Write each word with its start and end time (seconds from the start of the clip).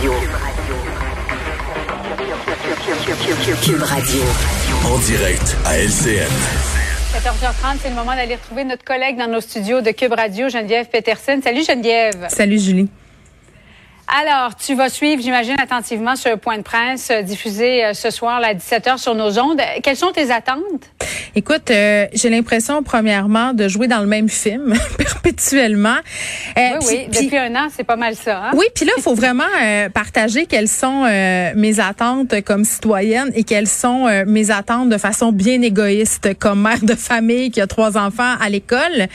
Cube 0.00 0.08
Radio. 0.08 0.76
Cube 3.62 3.82
Radio. 3.82 4.22
En 4.86 4.98
direct 5.00 5.56
à 5.66 5.76
LCN. 5.76 6.26
14h30, 7.12 7.80
c'est 7.82 7.90
le 7.90 7.94
moment 7.96 8.14
d'aller 8.14 8.36
retrouver 8.36 8.64
notre 8.64 8.82
collègue 8.82 9.18
dans 9.18 9.26
nos 9.26 9.42
studios 9.42 9.82
de 9.82 9.90
Cube 9.90 10.14
Radio, 10.14 10.48
Geneviève 10.48 10.88
Peterson. 10.88 11.40
Salut 11.44 11.64
Geneviève. 11.64 12.28
Salut 12.30 12.58
Julie. 12.58 12.88
Alors, 14.22 14.56
tu 14.56 14.74
vas 14.74 14.88
suivre, 14.88 15.22
j'imagine, 15.22 15.56
attentivement 15.60 16.16
ce 16.16 16.34
point 16.34 16.56
de 16.56 16.62
presse 16.62 17.10
euh, 17.10 17.20
diffusé 17.20 17.84
euh, 17.84 17.92
ce 17.92 18.10
soir 18.10 18.40
à 18.42 18.54
17h 18.54 18.96
sur 18.96 19.14
nos 19.14 19.38
ondes. 19.38 19.60
Quelles 19.82 19.96
sont 19.96 20.12
tes 20.12 20.32
attentes? 20.32 20.90
Écoute, 21.36 21.70
euh, 21.70 22.06
j'ai 22.12 22.28
l'impression, 22.28 22.82
premièrement, 22.82 23.52
de 23.52 23.68
jouer 23.68 23.86
dans 23.86 24.00
le 24.00 24.06
même 24.06 24.28
film 24.28 24.74
perpétuellement. 24.98 25.96
Euh, 26.58 26.60
oui, 26.80 26.86
oui. 26.88 27.08
Puis, 27.10 27.24
Depuis 27.26 27.38
un 27.38 27.54
an, 27.54 27.68
c'est 27.74 27.84
pas 27.84 27.96
mal 27.96 28.16
ça. 28.16 28.46
Hein? 28.46 28.50
Oui, 28.54 28.64
puis 28.74 28.84
là, 28.84 28.92
il 28.96 29.02
faut 29.02 29.14
vraiment 29.14 29.44
euh, 29.62 29.88
partager 29.88 30.46
quelles 30.46 30.68
sont 30.68 31.04
euh, 31.04 31.52
mes 31.54 31.78
attentes 31.78 32.40
comme 32.42 32.64
citoyenne 32.64 33.30
et 33.34 33.44
quelles 33.44 33.68
sont 33.68 34.06
euh, 34.08 34.24
mes 34.26 34.50
attentes 34.50 34.88
de 34.88 34.98
façon 34.98 35.30
bien 35.30 35.62
égoïste 35.62 36.36
comme 36.38 36.62
mère 36.62 36.82
de 36.82 36.94
famille 36.94 37.50
qui 37.50 37.60
a 37.60 37.66
trois 37.66 37.96
enfants 37.96 38.34
à 38.40 38.48
l'école. 38.48 39.06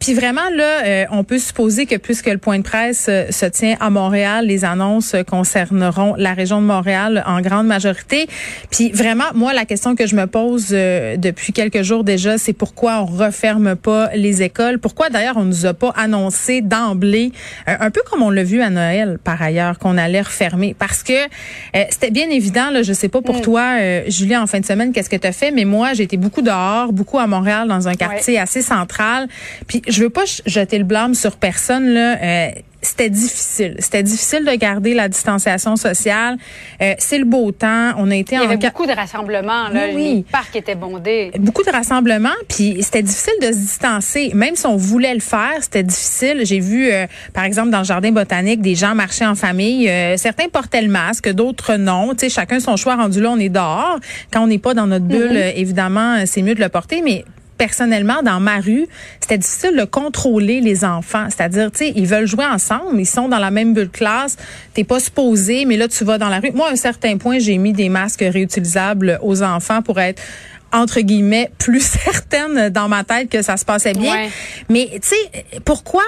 puis 0.00 0.14
vraiment, 0.14 0.48
là, 0.54 1.06
on 1.10 1.24
peut 1.24 1.38
supposer 1.38 1.86
que 1.86 1.96
puisque 1.96 2.26
le 2.26 2.38
point 2.38 2.58
de 2.58 2.62
presse 2.62 3.04
se 3.04 3.46
tient 3.46 3.76
à 3.80 3.90
Montréal, 3.90 4.46
les 4.46 4.64
annonces 4.64 5.14
concerneront 5.28 6.14
la 6.16 6.34
région 6.34 6.60
de 6.60 6.66
Montréal 6.66 7.22
en 7.26 7.40
grande 7.40 7.66
majorité. 7.66 8.26
Puis 8.70 8.90
vraiment, 8.92 9.24
moi, 9.34 9.52
la 9.52 9.64
question 9.64 9.94
que 9.94 10.06
je 10.06 10.16
me 10.16 10.26
pose 10.26 10.68
depuis 10.68 11.37
quelques 11.52 11.82
jours 11.82 12.04
déjà, 12.04 12.38
c'est 12.38 12.52
pourquoi 12.52 13.00
on 13.02 13.06
referme 13.06 13.76
pas 13.76 14.10
les 14.14 14.42
écoles. 14.42 14.78
Pourquoi 14.78 15.08
d'ailleurs 15.10 15.36
on 15.36 15.44
nous 15.44 15.66
a 15.66 15.74
pas 15.74 15.92
annoncé 15.96 16.60
d'emblée, 16.60 17.32
euh, 17.68 17.74
un 17.80 17.90
peu 17.90 18.00
comme 18.10 18.22
on 18.22 18.30
l'a 18.30 18.44
vu 18.44 18.60
à 18.62 18.70
Noël 18.70 19.18
par 19.22 19.40
ailleurs, 19.40 19.78
qu'on 19.78 19.96
allait 19.98 20.20
refermer? 20.22 20.74
Parce 20.78 21.02
que 21.02 21.12
euh, 21.12 21.84
c'était 21.90 22.10
bien 22.10 22.28
évident, 22.30 22.70
là, 22.70 22.82
je 22.82 22.92
sais 22.92 23.08
pas 23.08 23.22
pour 23.22 23.36
Mm. 23.38 23.42
toi, 23.42 23.62
euh, 23.80 24.02
Julie, 24.08 24.36
en 24.36 24.46
fin 24.46 24.60
de 24.60 24.66
semaine, 24.66 24.92
qu'est-ce 24.92 25.10
que 25.10 25.16
tu 25.16 25.26
as 25.26 25.32
fait, 25.32 25.50
mais 25.50 25.64
moi, 25.64 25.92
j'ai 25.94 26.02
été 26.04 26.16
beaucoup 26.16 26.42
dehors, 26.42 26.92
beaucoup 26.92 27.18
à 27.18 27.26
Montréal, 27.26 27.68
dans 27.68 27.88
un 27.88 27.94
quartier 27.94 28.38
assez 28.38 28.62
central. 28.62 29.28
Puis 29.66 29.82
je 29.88 30.02
veux 30.02 30.10
pas 30.10 30.24
jeter 30.46 30.78
le 30.78 30.84
blâme 30.84 31.14
sur 31.14 31.36
personne, 31.36 31.88
là. 31.88 32.16
Euh, 32.20 32.50
c'était 32.80 33.10
difficile. 33.10 33.76
C'était 33.78 34.02
difficile 34.02 34.44
de 34.44 34.54
garder 34.56 34.94
la 34.94 35.08
distanciation 35.08 35.76
sociale. 35.76 36.36
Euh, 36.80 36.94
c'est 36.98 37.18
le 37.18 37.24
beau 37.24 37.50
temps. 37.50 37.92
On 37.96 38.10
a 38.10 38.16
été 38.16 38.36
Il 38.36 38.38
y 38.38 38.40
en 38.40 38.44
avait 38.44 38.56
beaucoup 38.56 38.86
de 38.86 38.92
rassemblements. 38.92 39.68
Là. 39.68 39.88
Oui. 39.94 40.14
Les 40.16 40.22
parcs 40.22 40.54
étaient 40.54 40.74
bondés. 40.74 41.32
beaucoup 41.38 41.64
de 41.64 41.70
rassemblements, 41.70 42.28
puis 42.48 42.78
c'était 42.82 43.02
difficile 43.02 43.34
de 43.40 43.46
se 43.48 43.58
distancer. 43.58 44.30
Même 44.34 44.54
si 44.54 44.66
on 44.66 44.76
voulait 44.76 45.14
le 45.14 45.20
faire, 45.20 45.56
c'était 45.60 45.82
difficile. 45.82 46.42
J'ai 46.44 46.60
vu, 46.60 46.90
euh, 46.90 47.06
par 47.34 47.44
exemple, 47.44 47.70
dans 47.70 47.78
le 47.78 47.84
jardin 47.84 48.12
botanique, 48.12 48.60
des 48.60 48.74
gens 48.74 48.94
marcher 48.94 49.26
en 49.26 49.34
famille. 49.34 49.88
Euh, 49.88 50.16
certains 50.16 50.48
portaient 50.48 50.82
le 50.82 50.88
masque, 50.88 51.28
d'autres 51.30 51.76
non. 51.76 52.10
Tu 52.14 52.20
sais, 52.20 52.28
chacun 52.28 52.60
son 52.60 52.76
choix 52.76 52.96
rendu 52.96 53.20
là, 53.20 53.30
on 53.30 53.38
est 53.38 53.48
dehors. 53.48 53.98
Quand 54.32 54.42
on 54.42 54.46
n'est 54.46 54.58
pas 54.58 54.74
dans 54.74 54.86
notre 54.86 55.04
bulle, 55.04 55.36
euh, 55.36 55.52
évidemment, 55.54 56.16
euh, 56.16 56.22
c'est 56.26 56.42
mieux 56.42 56.54
de 56.54 56.60
le 56.60 56.68
porter, 56.68 57.02
mais 57.02 57.24
personnellement, 57.58 58.22
dans 58.22 58.40
ma 58.40 58.60
rue, 58.60 58.86
c'était 59.20 59.38
difficile 59.38 59.76
de 59.76 59.84
contrôler 59.84 60.60
les 60.60 60.84
enfants. 60.84 61.26
C'est-à-dire, 61.28 61.70
tu 61.70 61.78
sais, 61.78 61.92
ils 61.94 62.06
veulent 62.06 62.26
jouer 62.26 62.46
ensemble, 62.46 62.98
ils 62.98 63.06
sont 63.06 63.28
dans 63.28 63.38
la 63.38 63.50
même 63.50 63.74
bulle 63.74 63.90
classe, 63.90 64.36
t'es 64.74 64.84
pas 64.84 65.00
supposé, 65.00 65.64
mais 65.64 65.76
là, 65.76 65.88
tu 65.88 66.04
vas 66.04 66.18
dans 66.18 66.28
la 66.28 66.40
rue. 66.40 66.52
Moi, 66.52 66.68
à 66.68 66.72
un 66.72 66.76
certain 66.76 67.18
point, 67.18 67.38
j'ai 67.38 67.58
mis 67.58 67.72
des 67.72 67.88
masques 67.88 68.24
réutilisables 68.26 69.18
aux 69.22 69.42
enfants 69.42 69.82
pour 69.82 70.00
être 70.00 70.22
entre 70.72 71.00
guillemets 71.00 71.50
plus 71.58 71.80
certaine 72.04 72.68
dans 72.70 72.88
ma 72.88 73.04
tête 73.04 73.28
que 73.28 73.42
ça 73.42 73.56
se 73.56 73.64
passait 73.64 73.94
bien. 73.94 74.14
Ouais. 74.14 74.30
Mais 74.68 74.88
tu 74.94 75.08
sais, 75.08 75.60
pourquoi 75.64 76.04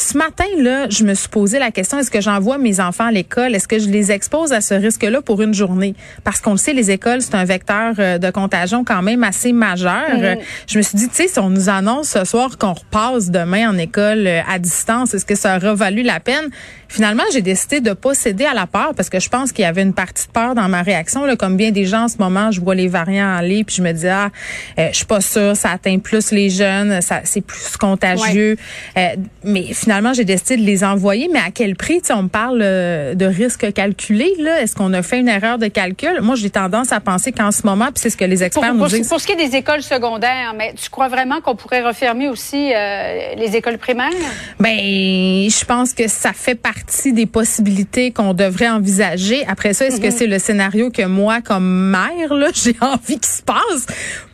ce 0.00 0.16
matin 0.16 0.46
là, 0.58 0.88
je 0.88 1.04
me 1.04 1.12
suis 1.12 1.28
posé 1.28 1.58
la 1.58 1.70
question 1.70 1.98
est-ce 1.98 2.10
que 2.10 2.22
j'envoie 2.22 2.56
mes 2.56 2.80
enfants 2.80 3.06
à 3.06 3.10
l'école? 3.10 3.54
Est-ce 3.54 3.68
que 3.68 3.78
je 3.78 3.88
les 3.88 4.10
expose 4.10 4.52
à 4.52 4.62
ce 4.62 4.72
risque-là 4.72 5.20
pour 5.20 5.42
une 5.42 5.52
journée? 5.52 5.94
Parce 6.24 6.40
qu'on 6.40 6.52
le 6.52 6.56
sait, 6.56 6.72
les 6.72 6.90
écoles 6.90 7.20
c'est 7.20 7.34
un 7.34 7.44
vecteur 7.44 7.94
euh, 7.98 8.16
de 8.16 8.30
contagion 8.30 8.82
quand 8.82 9.02
même 9.02 9.22
assez 9.24 9.52
majeur. 9.52 10.08
Euh, 10.18 10.36
Je 10.66 10.78
me 10.78 10.82
suis 10.82 10.96
dit, 10.96 11.08
tu 11.08 11.16
sais, 11.16 11.28
si 11.28 11.38
on 11.38 11.50
nous 11.50 11.68
annonce 11.68 12.08
ce 12.08 12.24
soir 12.24 12.56
qu'on 12.56 12.72
repasse 12.72 13.30
demain 13.30 13.70
en 13.70 13.76
école 13.76 14.26
euh, 14.26 14.40
à 14.48 14.58
distance, 14.58 15.12
est-ce 15.12 15.26
que 15.26 15.34
ça 15.34 15.58
aura 15.58 15.74
valu 15.74 16.02
la 16.02 16.18
peine? 16.18 16.48
Finalement, 16.88 17.22
j'ai 17.32 17.42
décidé 17.42 17.80
de 17.80 17.92
pas 17.92 18.14
céder 18.14 18.46
à 18.46 18.54
la 18.54 18.66
peur 18.66 18.94
parce 18.96 19.10
que 19.10 19.20
je 19.20 19.28
pense 19.28 19.52
qu'il 19.52 19.62
y 19.62 19.68
avait 19.68 19.82
une 19.82 19.94
partie 19.94 20.26
de 20.26 20.32
peur 20.32 20.56
dans 20.56 20.68
ma 20.68 20.82
réaction. 20.82 21.24
Là, 21.24 21.36
comme 21.36 21.56
bien 21.56 21.70
des 21.70 21.84
gens 21.84 22.04
en 22.04 22.08
ce 22.08 22.16
moment, 22.18 22.50
je 22.50 22.60
vois 22.60 22.74
les 22.74 22.88
variants 22.88 23.32
aller, 23.36 23.62
puis 23.62 23.76
je 23.76 23.82
me 23.82 23.92
dis 23.92 24.08
ah, 24.08 24.30
euh, 24.78 24.88
je 24.90 24.96
suis 24.96 25.06
pas 25.06 25.20
sûre, 25.20 25.56
ça 25.56 25.70
atteint 25.70 25.98
plus 25.98 26.32
les 26.32 26.50
jeunes, 26.50 27.00
ça 27.00 27.20
c'est 27.22 27.42
plus 27.42 27.76
contagieux. 27.76 28.56
Euh, 28.96 29.08
mais 29.44 29.72
finalement, 29.72 29.89
j'ai 30.14 30.24
décidé 30.24 30.56
de 30.56 30.62
les 30.66 30.84
envoyer. 30.84 31.28
Mais 31.32 31.38
à 31.40 31.50
quel 31.54 31.74
prix? 31.76 32.00
Tu 32.00 32.06
sais, 32.08 32.12
On 32.12 32.24
me 32.24 32.28
parle 32.28 32.60
euh, 32.62 33.14
de 33.14 33.26
risque 33.26 33.72
calculé. 33.72 34.32
Là, 34.38 34.60
est-ce 34.62 34.74
qu'on 34.74 34.92
a 34.92 35.02
fait 35.02 35.18
une 35.20 35.28
erreur 35.28 35.58
de 35.58 35.66
calcul? 35.68 36.20
Moi, 36.20 36.34
j'ai 36.36 36.50
tendance 36.50 36.92
à 36.92 37.00
penser 37.00 37.32
qu'en 37.32 37.50
ce 37.50 37.66
moment, 37.66 37.86
puis 37.86 37.94
c'est 37.96 38.10
ce 38.10 38.16
que 38.16 38.24
les 38.24 38.36
Pour, 38.36 38.44
experts 38.46 38.62
pour- 38.68 38.72
nous 38.74 38.78
pour 38.80 38.88
disent. 38.88 39.08
ce 39.08 39.26
qui 39.26 39.32
est 39.32 39.48
des 39.48 39.56
écoles 39.56 39.82
secondaires, 39.82 40.54
mais 40.56 40.74
tu 40.74 40.88
crois 40.90 41.08
vraiment 41.08 41.40
qu'on 41.40 41.56
pourrait 41.56 41.82
refermer 41.82 42.28
aussi 42.28 42.72
euh, 42.74 43.34
les 43.36 43.56
écoles 43.56 43.78
primaires? 43.78 44.10
Ben, 44.58 44.76
je 44.78 45.64
pense 45.64 45.92
que 45.94 46.08
ça 46.08 46.32
fait 46.32 46.54
partie 46.54 47.12
des 47.12 47.26
possibilités 47.26 48.10
qu'on 48.12 48.34
devrait 48.34 48.68
envisager. 48.68 49.44
Après 49.46 49.72
ça, 49.74 49.86
est-ce 49.86 50.00
que 50.00 50.10
c'est 50.10 50.26
le 50.26 50.38
scénario 50.38 50.90
que 50.90 51.04
moi, 51.06 51.40
comme 51.40 51.90
mère, 51.90 52.34
là, 52.34 52.48
j'ai 52.54 52.76
envie 52.80 53.18
qu'il 53.18 53.26
se 53.26 53.42
passe? 53.42 53.86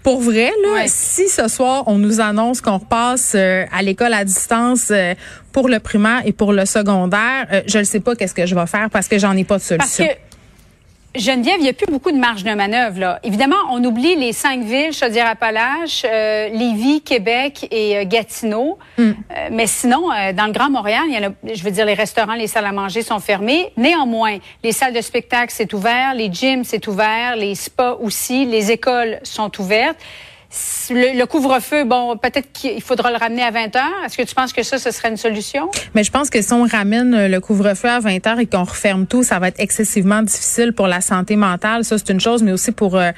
Pour 0.02 0.20
vrai, 0.20 0.50
là, 0.62 0.72
Ouais. 0.74 0.84
si 0.86 1.28
ce 1.28 1.48
soir, 1.48 1.84
on 1.86 1.98
nous 1.98 2.20
annonce 2.20 2.60
qu'on 2.60 2.78
repasse 2.78 3.32
euh, 3.34 3.64
à 3.76 3.82
l'école 3.82 4.12
à 4.14 4.24
distance 4.24 4.88
euh, 4.90 5.14
pour 5.56 5.68
le 5.70 5.80
primaire 5.80 6.20
et 6.26 6.32
pour 6.32 6.52
le 6.52 6.66
secondaire, 6.66 7.46
euh, 7.50 7.62
je 7.66 7.78
ne 7.78 7.84
sais 7.84 8.00
pas 8.00 8.14
qu'est-ce 8.14 8.34
que 8.34 8.44
je 8.44 8.54
vais 8.54 8.66
faire 8.66 8.90
parce 8.90 9.08
que 9.08 9.18
j'en 9.18 9.34
ai 9.34 9.42
pas 9.42 9.56
de 9.56 9.62
Parce 9.62 9.90
solution. 9.90 10.04
que 10.06 11.18
Geneviève, 11.18 11.56
il 11.60 11.62
n'y 11.62 11.70
a 11.70 11.72
plus 11.72 11.90
beaucoup 11.90 12.12
de 12.12 12.18
marge 12.18 12.44
de 12.44 12.52
manœuvre. 12.52 13.00
Là. 13.00 13.20
Évidemment, 13.22 13.56
on 13.70 13.82
oublie 13.82 14.16
les 14.16 14.34
cinq 14.34 14.62
villes, 14.64 14.92
Chaudière-Appalaches, 14.92 16.04
euh, 16.04 16.50
Lévis, 16.50 17.00
Québec 17.00 17.68
et 17.70 17.96
euh, 17.96 18.04
Gatineau. 18.04 18.78
Euh, 18.98 19.14
mais 19.50 19.66
sinon, 19.66 20.10
dans 20.34 20.44
le 20.44 20.52
Grand 20.52 20.68
Montréal, 20.68 21.04
il 21.08 21.14
y 21.14 21.24
en 21.24 21.30
a, 21.30 21.54
je 21.54 21.62
veux 21.62 21.70
dire, 21.70 21.86
les 21.86 21.94
restaurants, 21.94 22.34
les 22.34 22.48
salles 22.48 22.66
à 22.66 22.72
manger 22.72 23.00
sont 23.00 23.18
fermés. 23.18 23.72
Néanmoins, 23.78 24.36
les 24.62 24.72
salles 24.72 24.92
de 24.92 25.00
spectacle, 25.00 25.54
c'est 25.56 25.72
ouvert, 25.72 26.12
les 26.14 26.30
gyms, 26.30 26.64
c'est 26.64 26.86
ouvert, 26.86 27.34
les 27.34 27.54
spas 27.54 27.96
aussi, 27.98 28.44
les 28.44 28.70
écoles 28.70 29.20
sont 29.22 29.50
ouvertes. 29.58 29.96
Le, 30.90 31.18
le 31.18 31.26
couvre-feu, 31.26 31.84
bon, 31.84 32.16
peut-être 32.16 32.50
qu'il 32.52 32.80
faudra 32.80 33.10
le 33.10 33.16
ramener 33.16 33.42
à 33.42 33.50
20 33.50 33.74
heures. 33.76 33.82
Est-ce 34.04 34.16
que 34.16 34.22
tu 34.22 34.34
penses 34.34 34.52
que 34.52 34.62
ça, 34.62 34.78
ce 34.78 34.90
serait 34.90 35.08
une 35.08 35.16
solution? 35.16 35.70
Mais 35.94 36.04
je 36.04 36.10
pense 36.10 36.30
que 36.30 36.40
si 36.40 36.52
on 36.52 36.64
ramène 36.64 37.12
euh, 37.14 37.28
le 37.28 37.40
couvre-feu 37.40 37.88
à 37.88 37.98
20 38.00 38.26
heures 38.26 38.38
et 38.38 38.46
qu'on 38.46 38.62
referme 38.64 39.06
tout, 39.06 39.22
ça 39.22 39.38
va 39.38 39.48
être 39.48 39.58
excessivement 39.60 40.22
difficile 40.22 40.72
pour 40.72 40.86
la 40.86 41.00
santé 41.00 41.36
mentale. 41.36 41.84
Ça, 41.84 41.98
c'est 41.98 42.10
une 42.10 42.20
chose, 42.20 42.42
mais 42.42 42.52
aussi 42.52 42.72
pour, 42.72 42.96
euh, 42.96 43.10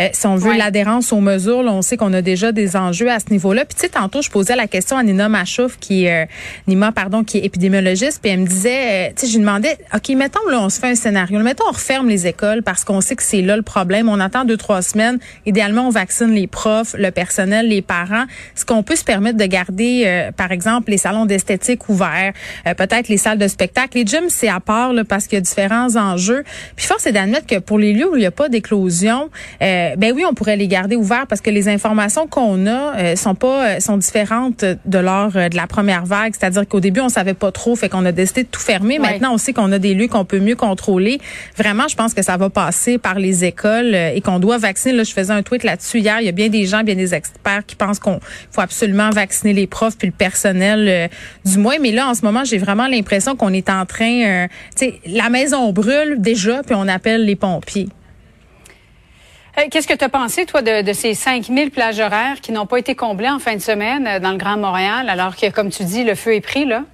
euh, 0.00 0.08
si 0.12 0.26
on 0.26 0.36
veut, 0.36 0.50
Ouais. 0.50 0.56
l'adhérence 0.56 1.12
aux 1.12 1.20
mesures. 1.20 1.62
Là, 1.62 1.72
on 1.72 1.82
sait 1.82 1.96
qu'on 1.96 2.12
a 2.12 2.22
déjà 2.22 2.52
des 2.52 2.76
enjeux 2.76 3.10
à 3.10 3.18
ce 3.18 3.26
niveau-là. 3.30 3.64
Puis, 3.64 3.74
tu 3.74 3.80
sais, 3.82 3.88
tantôt, 3.88 4.22
je 4.22 4.30
posais 4.30 4.54
la 4.56 4.68
question 4.68 4.96
à 4.96 5.02
Nina 5.02 5.28
Machouf, 5.28 5.78
qui 5.78 6.04
est, 6.04 6.22
euh, 6.22 6.26
Nima, 6.68 6.92
pardon, 6.92 7.24
qui 7.24 7.38
est 7.38 7.44
épidémiologiste, 7.44 8.20
puis 8.22 8.30
elle 8.30 8.40
me 8.40 8.46
disait, 8.46 9.08
euh, 9.08 9.12
tu 9.16 9.22
sais, 9.22 9.26
je 9.26 9.32
lui 9.32 9.40
demandais, 9.40 9.76
OK, 9.92 10.08
mettons, 10.10 10.48
là, 10.48 10.60
on 10.60 10.68
se 10.68 10.78
fait 10.78 10.88
un 10.90 10.94
scénario. 10.94 11.40
Mettons, 11.40 11.64
on 11.68 11.72
referme 11.72 12.08
les 12.08 12.26
écoles 12.28 12.62
parce 12.62 12.84
qu'on 12.84 13.00
sait 13.00 13.16
que 13.16 13.22
c'est 13.24 13.42
là 13.42 13.56
le 13.56 13.62
problème. 13.62 14.08
On 14.08 14.20
attend 14.20 14.44
deux, 14.44 14.56
trois 14.56 14.82
semaines. 14.82 15.18
Idéalement, 15.44 15.88
on 15.88 15.90
vaccine 15.90 16.30
les 16.30 16.46
profs, 16.46 16.85
le 16.94 17.10
personnel, 17.10 17.68
les 17.68 17.82
parents. 17.82 18.24
Est-ce 18.54 18.64
qu'on 18.64 18.82
peut 18.82 18.96
se 18.96 19.04
permettre 19.04 19.38
de 19.38 19.44
garder, 19.46 20.04
euh, 20.06 20.32
par 20.32 20.52
exemple, 20.52 20.90
les 20.90 20.98
salons 20.98 21.26
d'esthétique 21.26 21.88
ouverts, 21.88 22.32
euh, 22.66 22.74
peut-être 22.74 23.08
les 23.08 23.16
salles 23.16 23.38
de 23.38 23.48
spectacle. 23.48 23.98
Les 23.98 24.06
gyms, 24.06 24.28
c'est 24.28 24.48
à 24.48 24.60
part 24.60 24.92
là, 24.92 25.04
parce 25.04 25.26
qu'il 25.26 25.36
y 25.36 25.38
a 25.38 25.42
différents 25.42 25.96
enjeux. 25.96 26.44
Puis 26.76 26.86
force 26.86 27.06
est 27.06 27.12
d'admettre 27.12 27.46
que 27.46 27.58
pour 27.58 27.78
les 27.78 27.92
lieux 27.92 28.10
où 28.10 28.16
il 28.16 28.20
n'y 28.20 28.26
a 28.26 28.30
pas 28.30 28.48
d'éclosion, 28.48 29.30
euh, 29.62 29.96
ben 29.96 30.12
oui, 30.14 30.24
on 30.28 30.34
pourrait 30.34 30.56
les 30.56 30.68
garder 30.68 30.96
ouverts 30.96 31.26
parce 31.26 31.40
que 31.40 31.50
les 31.50 31.68
informations 31.68 32.26
qu'on 32.26 32.66
a 32.66 32.96
euh, 32.96 33.16
sont 33.16 33.34
pas 33.34 33.66
euh, 33.66 33.80
sont 33.80 33.96
différentes 33.96 34.64
de 34.64 34.98
lors 34.98 35.36
euh, 35.36 35.48
de 35.48 35.56
la 35.56 35.66
première 35.66 36.04
vague. 36.04 36.34
C'est-à-dire 36.38 36.66
qu'au 36.68 36.80
début, 36.80 37.00
on 37.00 37.08
savait 37.08 37.34
pas 37.34 37.52
trop, 37.52 37.76
fait 37.76 37.88
qu'on 37.88 38.04
a 38.04 38.12
décidé 38.12 38.42
de 38.42 38.48
tout 38.48 38.60
fermer. 38.60 38.98
Ouais. 38.98 39.10
Maintenant, 39.10 39.32
on 39.34 39.38
sait 39.38 39.52
qu'on 39.52 39.72
a 39.72 39.78
des 39.78 39.94
lieux 39.94 40.08
qu'on 40.08 40.24
peut 40.24 40.38
mieux 40.38 40.56
contrôler. 40.56 41.20
Vraiment, 41.56 41.88
je 41.88 41.96
pense 41.96 42.14
que 42.14 42.22
ça 42.22 42.36
va 42.36 42.50
passer 42.50 42.98
par 42.98 43.18
les 43.18 43.44
écoles 43.44 43.94
euh, 43.94 44.10
et 44.14 44.20
qu'on 44.20 44.38
doit 44.38 44.58
vacciner. 44.58 44.94
Là, 44.94 45.04
je 45.04 45.12
faisais 45.12 45.32
un 45.32 45.42
tweet 45.42 45.64
là-dessus 45.64 46.00
hier. 46.00 46.20
Il 46.20 46.26
y 46.26 46.28
a 46.28 46.32
bien 46.32 46.48
des 46.48 46.65
des 46.66 46.70
gens, 46.70 46.82
bien 46.82 46.96
des 46.96 47.14
experts 47.14 47.64
qui 47.66 47.76
pensent 47.76 47.98
qu'on 47.98 48.20
faut 48.50 48.60
absolument 48.60 49.10
vacciner 49.10 49.52
les 49.52 49.66
profs 49.66 49.96
puis 49.96 50.08
le 50.08 50.12
personnel 50.12 50.88
euh, 50.88 51.08
du 51.44 51.58
moins. 51.58 51.76
Mais 51.80 51.92
là, 51.92 52.08
en 52.08 52.14
ce 52.14 52.22
moment, 52.24 52.44
j'ai 52.44 52.58
vraiment 52.58 52.88
l'impression 52.88 53.36
qu'on 53.36 53.52
est 53.52 53.70
en 53.70 53.86
train, 53.86 54.24
euh, 54.24 54.46
tu 54.76 54.86
sais, 54.86 55.00
la 55.06 55.30
maison 55.30 55.72
brûle 55.72 56.16
déjà, 56.18 56.62
puis 56.62 56.74
on 56.74 56.88
appelle 56.88 57.24
les 57.24 57.36
pompiers. 57.36 57.88
Qu'est-ce 59.70 59.88
que 59.88 59.94
tu 59.94 60.04
as 60.04 60.10
pensé, 60.10 60.44
toi, 60.44 60.60
de, 60.60 60.82
de 60.82 60.92
ces 60.92 61.14
5000 61.14 61.70
plages 61.70 61.98
horaires 61.98 62.40
qui 62.42 62.52
n'ont 62.52 62.66
pas 62.66 62.78
été 62.78 62.94
comblées 62.94 63.30
en 63.30 63.38
fin 63.38 63.54
de 63.56 63.60
semaine 63.60 64.06
euh, 64.06 64.20
dans 64.20 64.32
le 64.32 64.36
Grand 64.36 64.58
Montréal, 64.58 65.08
alors 65.08 65.34
que, 65.34 65.50
comme 65.50 65.70
tu 65.70 65.84
dis, 65.84 66.04
le 66.04 66.14
feu 66.14 66.34
est 66.34 66.42
pris, 66.42 66.66
là? 66.66 66.84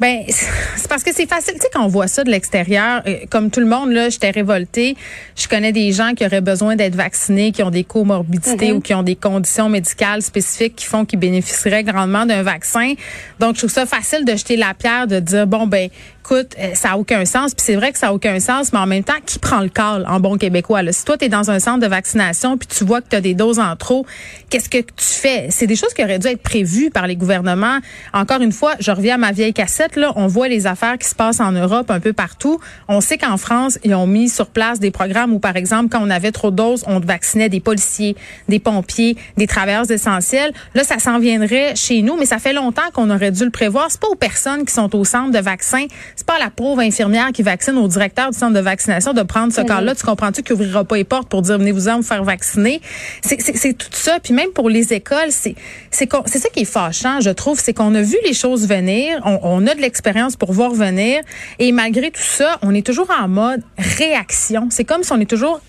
Ben, 0.00 0.24
c'est 0.26 0.88
parce 0.88 1.04
que 1.04 1.14
c'est 1.14 1.28
facile. 1.28 1.54
Tu 1.54 1.60
sais, 1.60 1.68
quand 1.72 1.84
on 1.84 1.88
voit 1.88 2.08
ça 2.08 2.24
de 2.24 2.30
l'extérieur, 2.30 3.02
euh, 3.06 3.18
comme 3.30 3.50
tout 3.50 3.60
le 3.60 3.66
monde, 3.66 3.92
là, 3.92 4.08
j'étais 4.08 4.30
révoltée. 4.30 4.96
Je 5.36 5.46
connais 5.46 5.70
des 5.70 5.92
gens 5.92 6.14
qui 6.14 6.26
auraient 6.26 6.40
besoin 6.40 6.74
d'être 6.74 6.96
vaccinés, 6.96 7.52
qui 7.52 7.62
ont 7.62 7.70
des 7.70 7.84
comorbidités 7.84 8.72
mm-hmm. 8.72 8.76
ou 8.76 8.80
qui 8.80 8.94
ont 8.94 9.04
des 9.04 9.14
conditions 9.14 9.68
médicales 9.68 10.22
spécifiques 10.22 10.74
qui 10.74 10.86
font 10.86 11.04
qu'ils 11.04 11.20
bénéficieraient 11.20 11.84
grandement 11.84 12.26
d'un 12.26 12.42
vaccin. 12.42 12.94
Donc, 13.38 13.54
je 13.54 13.60
trouve 13.60 13.70
ça 13.70 13.86
facile 13.86 14.24
de 14.24 14.34
jeter 14.34 14.56
la 14.56 14.74
pierre, 14.74 15.06
de 15.06 15.20
dire, 15.20 15.46
bon, 15.46 15.68
ben, 15.68 15.88
écoute, 16.24 16.54
euh, 16.58 16.74
ça 16.74 16.92
a 16.92 16.96
aucun 16.96 17.24
sens. 17.24 17.54
Puis 17.54 17.64
c'est 17.66 17.74
vrai 17.74 17.92
que 17.92 17.98
ça 17.98 18.08
a 18.08 18.12
aucun 18.12 18.38
sens, 18.38 18.72
mais 18.72 18.78
en 18.78 18.86
même 18.86 19.02
temps, 19.02 19.14
qui 19.26 19.38
prend 19.38 19.60
le 19.60 19.68
call 19.68 20.06
en 20.08 20.20
bon 20.20 20.38
québécois? 20.38 20.82
Là? 20.82 20.92
Si 20.92 21.04
toi, 21.04 21.18
tu 21.18 21.24
es 21.24 21.28
dans 21.28 21.50
un 21.50 21.58
centre 21.58 21.80
de 21.80 21.86
vaccination 21.86 22.56
puis 22.56 22.68
tu 22.68 22.84
vois 22.84 23.00
que 23.00 23.08
tu 23.08 23.16
as 23.16 23.20
des 23.20 23.34
doses 23.34 23.58
en 23.58 23.74
trop, 23.76 24.06
qu'est-ce 24.48 24.68
que 24.68 24.78
tu 24.78 24.92
fais? 24.96 25.48
C'est 25.50 25.66
des 25.66 25.76
choses 25.76 25.92
qui 25.94 26.02
auraient 26.04 26.20
dû 26.20 26.28
être 26.28 26.42
prévues 26.42 26.90
par 26.90 27.06
les 27.06 27.16
gouvernements. 27.16 27.78
Encore 28.12 28.40
une 28.40 28.52
fois, 28.52 28.74
je 28.78 28.90
reviens 28.92 29.16
à 29.16 29.18
ma 29.18 29.32
vieille 29.32 29.52
cassette. 29.52 29.96
Là, 29.96 30.12
on 30.16 30.28
voit 30.28 30.48
les 30.48 30.66
affaires 30.66 30.96
qui 30.96 31.08
se 31.08 31.14
passent 31.14 31.40
en 31.40 31.52
Europe 31.52 31.90
un 31.90 32.00
peu 32.00 32.12
partout. 32.12 32.60
On 32.88 33.00
sait 33.00 33.18
qu'en 33.18 33.36
France, 33.36 33.78
ils 33.82 33.94
ont 33.94 34.06
mis 34.06 34.28
sur 34.28 34.46
place 34.46 34.78
des 34.78 34.90
programmes 34.90 35.32
où, 35.32 35.40
par 35.40 35.56
exemple, 35.56 35.88
quand 35.90 36.02
on 36.02 36.10
avait 36.10 36.32
trop 36.32 36.50
de 36.50 36.56
doses, 36.56 36.84
on 36.86 37.00
vaccinait 37.00 37.48
des 37.48 37.60
policiers, 37.60 38.16
des 38.48 38.60
pompiers, 38.60 39.16
des 39.36 39.46
travailleurs 39.46 39.90
essentiels. 39.90 40.52
Là, 40.74 40.84
ça 40.84 40.98
s'en 40.98 41.18
viendrait 41.18 41.74
chez 41.74 42.02
nous, 42.02 42.16
mais 42.16 42.26
ça 42.26 42.38
fait 42.38 42.52
longtemps 42.52 42.82
qu'on 42.92 43.10
aurait 43.10 43.32
dû 43.32 43.44
le 43.44 43.50
prévoir. 43.50 43.88
C'est 43.90 44.00
pas 44.00 44.08
aux 44.08 44.14
personnes 44.14 44.64
qui 44.64 44.72
sont 44.72 44.94
au 44.94 45.04
centre 45.04 45.32
de 45.32 45.38
vaccin 45.38 45.86
c'est 46.16 46.26
pas 46.26 46.38
la 46.38 46.50
pauvre 46.50 46.80
infirmière 46.80 47.30
qui 47.32 47.42
vaccine 47.42 47.76
au 47.78 47.88
directeur 47.88 48.30
du 48.30 48.38
centre 48.38 48.54
de 48.54 48.60
vaccination 48.60 49.12
de 49.12 49.22
prendre 49.22 49.52
ce 49.52 49.60
mm 49.60 49.66
cas-là. 49.66 49.94
Tu 49.94 50.04
comprends-tu 50.04 50.42
qu'il 50.42 50.54
ouvrira 50.54 50.84
pas 50.84 50.96
les 50.96 51.04
portes 51.04 51.28
pour 51.28 51.42
dire 51.42 51.58
venez-vous-en 51.58 51.96
vous 51.96 52.02
faire 52.02 52.24
vacciner? 52.24 52.80
C'est 53.22 53.76
tout 53.76 53.88
ça. 53.92 54.18
Puis 54.20 54.34
même 54.34 54.50
pour 54.50 54.68
les 54.68 54.92
écoles, 54.92 55.30
c'est 55.30 55.54
c'est 55.90 56.10
ça 56.10 56.48
qui 56.48 56.60
est 56.60 56.64
fâchant, 56.64 57.20
je 57.20 57.30
trouve, 57.30 57.60
c'est 57.60 57.72
qu'on 57.72 57.94
a 57.94 58.02
vu 58.02 58.16
les 58.24 58.34
choses 58.34 58.66
venir, 58.68 59.20
on, 59.24 59.38
on 59.42 59.66
a 59.66 59.74
de 59.74 59.80
l'expérience 59.80 60.36
pour 60.36 60.52
voir 60.52 60.72
venir, 60.72 61.20
et 61.58 61.72
malgré 61.72 62.10
tout 62.10 62.22
ça, 62.22 62.58
on 62.62 62.74
est 62.74 62.84
toujours 62.84 63.10
en 63.10 63.28
mode 63.28 63.62
réaction. 63.78 64.68
C'est 64.70 64.84
comme 64.84 65.02
si 65.02 65.12
on 65.12 65.20
est 65.20 65.30
toujours 65.30 65.60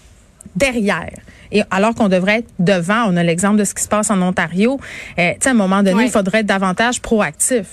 derrière. 0.56 1.12
Et 1.51 1.62
alors 1.69 1.94
qu'on 1.94 2.10
devrait 2.10 2.39
être 2.39 2.50
devant, 2.60 3.06
on 3.07 3.16
a 3.16 3.24
l'exemple 3.24 3.57
de 3.57 3.63
ce 3.63 3.74
qui 3.74 3.84
se 3.84 3.88
passe 3.88 4.10
en 4.10 4.22
Ontario. 4.22 4.80
Euh, 5.19 5.34
à 5.44 5.50
un 5.50 5.54
moment 5.54 5.84
donné, 5.84 6.06
il 6.06 6.12
faudrait 6.12 6.39
être 6.39 6.48
davantage 6.48 7.01
proactif 7.01 7.68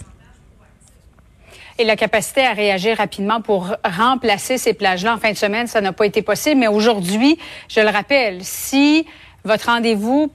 et 1.81 1.85
la 1.85 1.97
capacité 1.97 2.43
à 2.43 2.53
réagir 2.53 2.99
rapidement 2.99 3.41
pour 3.41 3.75
remplacer 3.85 4.59
ces 4.59 4.75
plages-là 4.75 5.15
en 5.15 5.19
fin 5.19 5.33
de 5.33 5.37
semaine, 5.37 5.67
ça 5.67 5.81
n'a 5.81 5.93
pas 5.93 6.05
été 6.05 6.21
possible. 6.21 6.61
Mais 6.61 6.69
aujourd'hui, 6.69 7.39
je 7.69 7.81
le 7.81 7.89
rappelle, 7.89 8.45
si 8.45 9.07
votre 9.45 9.67
rendez-vous 9.71 10.31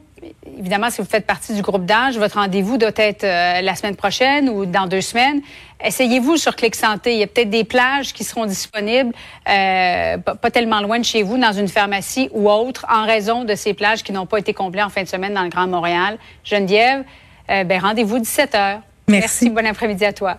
évidemment, 0.58 0.90
si 0.90 1.02
vous 1.02 1.08
faites 1.08 1.28
partie 1.28 1.54
du 1.54 1.62
groupe 1.62 1.86
d'âge, 1.86 2.18
votre 2.18 2.40
rendez-vous 2.40 2.80
doit 2.80 2.90
être 2.96 3.24
euh, 3.24 3.62
la 3.62 3.76
semaine 3.76 3.96
prochaine 3.96 4.50
ou 4.50 4.66
dans 4.66 4.88
deux 4.88 5.02
semaines. 5.02 5.42
Essayez-vous 5.84 6.38
sur 6.38 6.56
Clic 6.56 6.74
Santé. 6.74 7.14
Il 7.14 7.20
y 7.20 7.24
a 7.24 7.28
peut-être 7.28 7.52
des 7.52 7.64
plages 7.64 8.12
qui 8.12 8.24
seront 8.24 8.48
disponibles 8.48 9.12
euh, 9.48 10.18
pas, 10.18 10.50
tellement 10.50 10.82
loin 10.82 10.98
de 10.98 11.06
chez 11.06 11.22
vous, 11.22 11.38
dans 11.38 11.52
une 11.52 11.68
pharmacie 11.68 12.30
ou 12.32 12.50
autre, 12.50 12.88
en 12.90 13.06
raison 13.06 13.44
de 13.44 13.54
ces 13.54 13.76
plages 13.76 14.02
qui 14.02 14.14
n'ont 14.14 14.26
pas 14.26 14.40
été 14.40 14.54
comblées 14.54 14.82
en 14.82 14.90
fin 14.90 15.04
de 15.04 15.08
semaine 15.08 15.36
dans 15.36 15.44
le 15.44 15.50
Grand 15.50 15.68
Montréal. 15.68 16.18
Geneviève, 16.44 17.04
euh, 17.52 17.64
ben, 17.64 17.80
rendez-vous 17.80 18.18
17 18.18 18.56
heures. 18.56 18.80
Merci. 19.08 19.52
Bon 19.52 19.66
après-midi 19.66 20.06
à 20.06 20.14
toi. 20.14 20.38